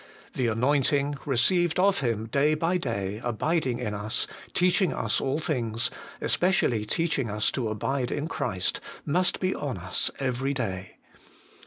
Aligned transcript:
The 0.33 0.47
anointing, 0.47 1.17
received 1.27 1.77
of 1.79 1.99
Him 1.99 2.25
day 2.25 2.55
by 2.55 2.77
day, 2.77 3.21
abiding 3.23 3.77
in 3.77 3.93
us, 3.93 4.25
teaching 4.55 4.91
us 4.91 5.21
all 5.21 5.37
things, 5.37 5.91
especially 6.19 6.85
teaching 6.85 7.29
us 7.29 7.51
to 7.51 7.69
abide 7.69 8.09
in 8.09 8.27
Christ, 8.27 8.79
must 9.05 9.39
be 9.39 9.53
on 9.53 9.77
us 9.77 10.09
every 10.17 10.55
day. 10.55 10.95